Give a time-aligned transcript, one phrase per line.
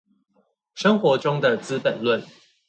[0.73, 2.25] 生活中的資本論